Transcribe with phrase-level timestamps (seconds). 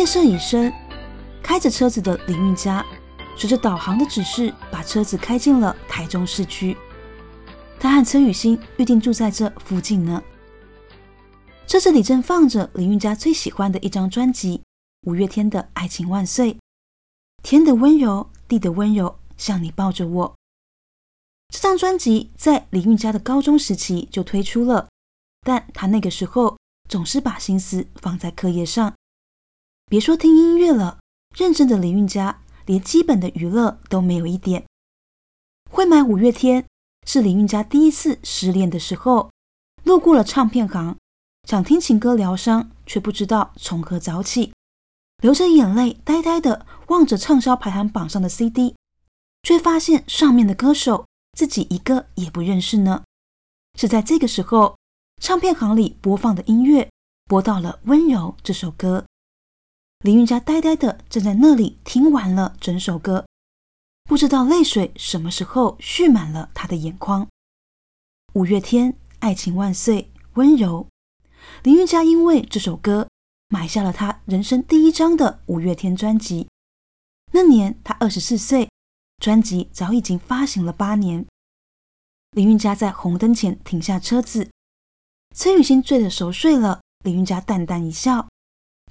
[0.00, 0.72] 夜色已深，
[1.42, 2.82] 开着车子的林韵佳，
[3.36, 6.74] 随着导航的指示，把车子开进了台中市区。
[7.78, 10.22] 他和崔雨欣预定住在这附近呢。
[11.66, 14.56] 车子里正放着林韵佳最喜欢的一张专辑
[15.02, 16.54] 《五月天的爱情万岁》，
[17.42, 20.34] 天的温柔，地的温柔，像你抱着我。
[21.52, 24.88] 这张专辑在林韵佳的高中时期就推出了，
[25.42, 26.56] 但她那个时候
[26.88, 28.94] 总是把心思放在课业上，
[29.90, 31.00] 别说听音乐了，
[31.36, 34.64] 认真的林韵佳连基本的娱乐都没有一点。
[35.68, 36.64] 会买五月天。
[37.04, 39.32] 是林韵佳第一次失恋的时候，
[39.82, 40.96] 路过了唱片行，
[41.42, 44.52] 想听情歌疗伤，却不知道从何找起，
[45.22, 48.76] 流着眼泪，呆呆的望着畅销排行榜上的 CD，
[49.42, 51.04] 却发现上面的歌手
[51.36, 53.02] 自己一个也不认识呢。
[53.76, 54.76] 是在这个时候，
[55.20, 56.88] 唱片行里播放的音乐
[57.24, 59.06] 播到了《温柔》这首歌，
[60.02, 63.26] 林韵佳呆呆的站在那里，听完了整首歌。
[64.04, 67.28] 不知道泪水什么时候蓄满了他的眼眶。
[68.32, 70.86] 五月天，爱情万岁，温柔。
[71.62, 73.08] 林韵佳因为这首歌
[73.48, 76.48] 买下了他人生第一张的五月天专辑。
[77.32, 78.70] 那年他二十四岁，
[79.18, 81.26] 专辑早已经发行了八年。
[82.30, 84.50] 林韵佳在红灯前停下车子，
[85.36, 86.80] 崔雨欣醉得熟睡了。
[87.04, 88.29] 林韵佳淡淡一笑，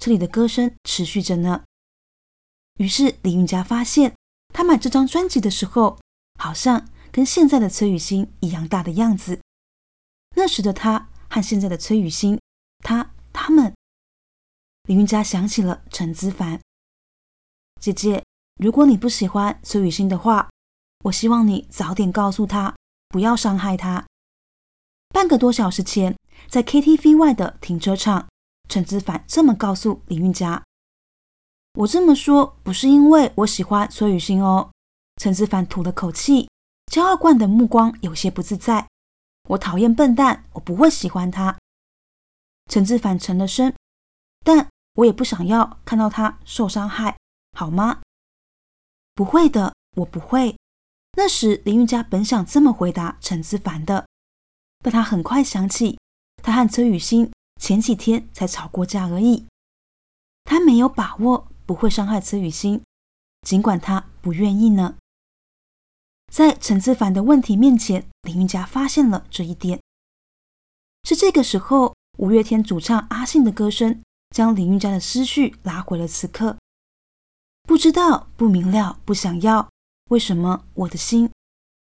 [0.00, 1.62] 这里的歌声持续着呢。
[2.78, 4.16] 于是李韵佳发现。
[4.52, 6.00] 他买这张专辑的时候，
[6.40, 9.40] 好像跟现在的崔雨欣一样大的样子。
[10.34, 12.40] 那时的他和现在的崔雨欣，
[12.84, 13.72] 他他们，
[14.88, 16.60] 李韵佳想起了陈姿凡
[17.80, 18.24] 姐姐。
[18.56, 20.50] 如果你不喜欢崔雨欣的话，
[21.04, 22.74] 我希望你早点告诉他，
[23.08, 24.04] 不要伤害他。
[25.10, 26.16] 半个多小时前，
[26.48, 28.28] 在 KTV 外的停车场，
[28.70, 30.62] 陈姿凡这么告诉林韵佳。
[31.74, 34.70] 我这么说不是因为我喜欢崔雨欣哦。
[35.16, 36.48] 陈思凡吐了口气，
[36.86, 38.88] 骄傲惯的目光有些不自在。
[39.48, 41.58] 我讨厌笨蛋，我不会喜欢他。
[42.70, 43.74] 陈志凡沉了声，
[44.44, 47.18] 但我也不想要看到他受伤害，
[47.58, 48.00] 好吗？
[49.16, 50.56] 不会的，我不会。
[51.16, 54.06] 那时林韵佳本想这么回答陈志凡的，
[54.78, 55.98] 但他很快想起，
[56.40, 59.46] 他和崔雨欣前几天才吵过架而已，
[60.44, 61.46] 他没有把握。
[61.70, 62.82] 不会伤害慈雨欣，
[63.42, 64.96] 尽管他不愿意呢。
[66.32, 69.80] 在陈思凡的问题面前，林韵佳发现了这一点。
[71.04, 74.02] 是这个时候，五月天主唱阿信的歌声
[74.34, 76.56] 将林韵佳的思绪拉回了此刻。
[77.62, 79.70] 不知道，不明了，不想要，
[80.08, 81.30] 为什么我的心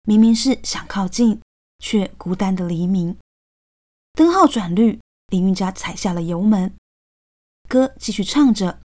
[0.03, 1.41] 明明是想靠近，
[1.79, 3.17] 却孤单的黎明？
[4.13, 5.00] 灯号转绿，
[5.31, 6.75] 林韵佳踩下了油门，
[7.69, 8.81] 歌继续唱着。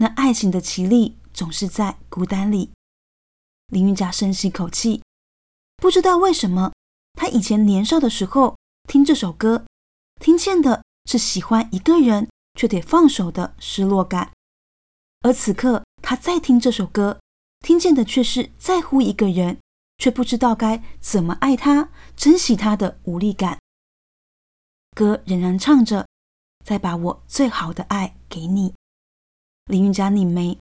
[0.00, 2.70] 那爱情的绮丽总是在孤单里。
[3.66, 5.02] 林韵佳深吸口气，
[5.76, 6.72] 不知道为什么，
[7.12, 8.56] 她以前年少的时候
[8.88, 9.66] 听这首歌，
[10.18, 14.32] 听见的是喜欢一个人却得放手的失落感，
[15.20, 17.20] 而此刻她再听这首歌，
[17.60, 19.58] 听见的却是在乎一个人
[19.98, 23.58] 却不知道该怎么爱他、珍惜他的无力感。
[24.98, 26.08] 歌仍然唱着
[26.66, 28.74] ：“再把我最好的爱给你。”
[29.70, 30.58] 林韵佳拧眉，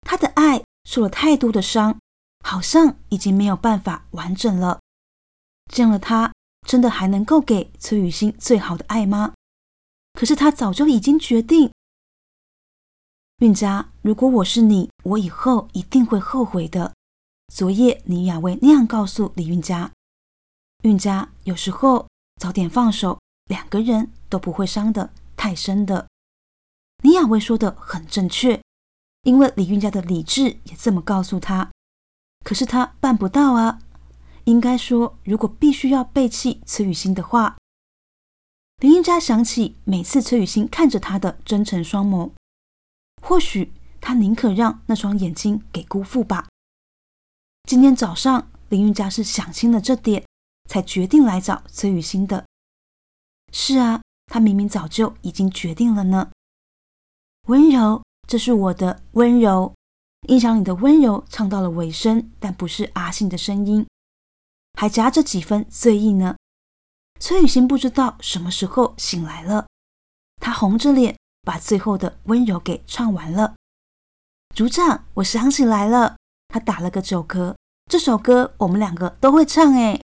[0.00, 2.00] 她的爱受了太多的伤，
[2.44, 4.80] 好像已经没有办法完整了。
[5.72, 6.32] 这样的她，
[6.66, 9.34] 真的还能够给崔雨欣最好的爱吗？
[10.14, 11.70] 可是他早就已经决定。
[13.38, 16.92] 韵佳，如果我是你，我以后一定会后悔的。
[17.54, 19.92] 昨夜倪雅薇那样告诉李韵佳。
[20.82, 22.08] 韵佳，有时候
[22.40, 26.06] 早点放手，两个人都不会伤得太深的。
[27.02, 28.62] 李亚薇说的很正确，
[29.24, 31.68] 因为李韵佳的理智也这么告诉他。
[32.44, 33.80] 可是他办不到啊。
[34.44, 37.56] 应该说，如果必须要背弃崔雨欣的话，
[38.78, 42.30] 林云佳想起每次崔雨欣看着他的真诚双眸，
[43.20, 46.48] 或许他宁可让那双眼睛给辜负吧。
[47.64, 50.24] 今天早上，林韵佳是想清了这点，
[50.68, 52.46] 才决定来找崔雨欣的。
[53.52, 56.30] 是啊，他明明早就已经决定了呢。
[57.48, 59.74] 温柔，这是我的温柔。
[60.28, 63.86] 音响里的温柔唱到了尾声，但不是阿信的声音，
[64.74, 66.36] 还夹着几分醉意呢。
[67.18, 69.66] 崔雨欣不知道什么时候醒来了，
[70.36, 73.54] 她红着脸把最后的温柔给唱完了。
[74.54, 76.16] 组长，我想起来了，
[76.48, 77.54] 他打了个酒嗝。
[77.90, 80.00] 这首歌我们两个都会唱诶。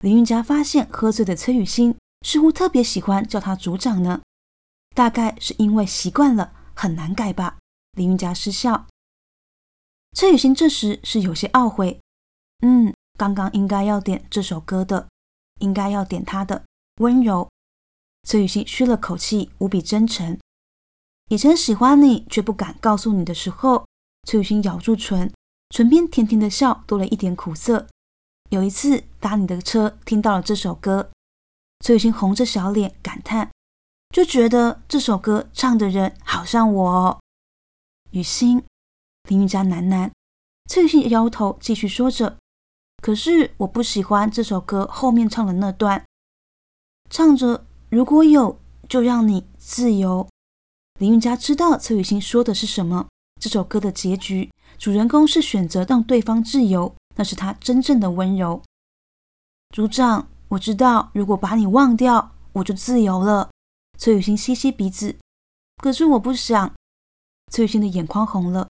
[0.00, 4.22] 林云佳发现喝醉的崔雨欣似乎特别喜欢叫他组长呢，
[4.94, 7.58] 大概是因为习惯了，很难改吧。
[7.92, 8.86] 林云佳失笑。
[10.14, 12.00] 崔雨欣这时是有些懊悔，
[12.60, 15.08] 嗯，刚刚应该要点这首歌的，
[15.60, 16.64] 应该要点他的
[16.96, 17.48] 温柔。
[18.24, 20.38] 崔雨欣吁了口气，无比真诚。
[21.30, 23.86] 以前喜欢你却不敢告诉你的时候，
[24.28, 25.32] 崔雨欣咬住唇，
[25.70, 27.88] 唇边甜甜的笑多了一点苦涩。
[28.50, 31.10] 有一次搭你的车，听到了这首歌，
[31.82, 33.50] 崔雨欣红着小脸感叹，
[34.14, 37.20] 就觉得这首歌唱的人好像我。
[38.12, 38.62] 雨欣。
[39.28, 40.10] 林韵佳喃喃，
[40.68, 42.38] 崔雨欣摇头，继续说着
[43.02, 46.04] ：“可是我不喜欢这首歌后面唱的那段，
[47.08, 48.58] 唱着如果有，
[48.88, 50.28] 就让你自由。”
[50.98, 53.08] 林韵佳知道崔雨欣说的是什么。
[53.40, 58.60] 这首歌的结局，主人公是选择让对方自由，那是他真正的温柔。
[59.70, 63.50] 组长，我知道，如果把你忘掉，我就自由了。
[63.96, 65.16] 崔雨欣吸吸鼻子，
[65.78, 66.74] 可是我不想。
[67.50, 68.68] 崔雨欣的眼眶红了。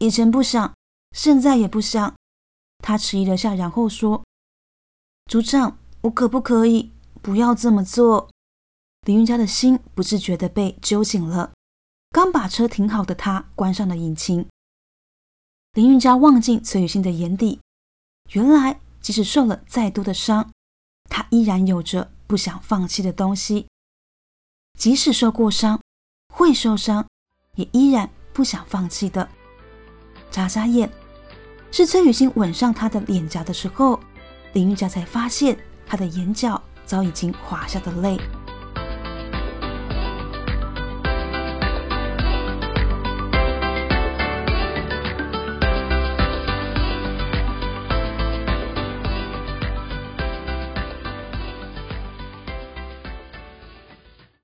[0.00, 0.74] 以前不想，
[1.12, 2.16] 现在也不想。
[2.78, 4.24] 他迟疑了下，然后说
[5.30, 6.90] ：“组长，我可不可以
[7.22, 8.28] 不要这么做？”
[9.06, 11.52] 林韵佳的心不自觉的被揪紧了。
[12.10, 14.48] 刚把车停好的他关上了引擎。
[15.74, 17.60] 林韵佳望进崔雨欣的眼底，
[18.32, 20.50] 原来即使受了再多的伤，
[21.10, 23.66] 他依然有着不想放弃的东西。
[24.78, 25.78] 即使受过伤，
[26.32, 27.06] 会受伤，
[27.56, 29.28] 也依然不想放弃的。
[30.30, 30.90] 眨眨眼，
[31.70, 34.00] 是崔雨欣吻上他的脸颊的时候，
[34.54, 38.18] 林玉佳才发现他的眼角早已经滑下的泪。